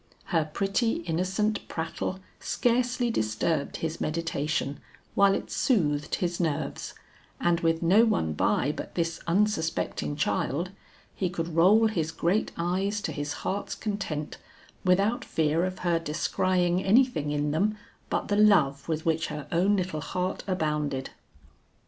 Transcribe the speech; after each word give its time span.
Her 0.33 0.49
pretty 0.51 1.03
innocent 1.03 1.67
prattle 1.67 2.19
scarcely 2.39 3.11
disturbed 3.11 3.77
his 3.77 4.01
meditation, 4.01 4.79
while 5.13 5.35
it 5.35 5.51
soothed 5.51 6.15
his 6.15 6.39
nerves, 6.39 6.95
and 7.39 7.59
with 7.59 7.83
no 7.83 8.03
one 8.05 8.33
by 8.33 8.71
but 8.71 8.95
this 8.95 9.19
unsuspecting 9.27 10.15
child, 10.15 10.71
he 11.13 11.29
could 11.29 11.49
roll 11.55 11.85
his 11.85 12.11
great 12.11 12.51
eyes 12.57 12.99
to 13.01 13.11
his 13.11 13.31
heart's 13.45 13.75
content 13.75 14.39
without 14.83 15.23
fear 15.23 15.65
of 15.65 15.77
her 15.85 15.99
descrying 15.99 16.83
anything 16.83 17.29
in 17.29 17.51
them, 17.51 17.77
but 18.09 18.27
the 18.27 18.35
love 18.37 18.89
with 18.89 19.05
which 19.05 19.27
her 19.27 19.47
own 19.51 19.75
little 19.77 20.01
heart 20.01 20.43
abounded. 20.47 21.11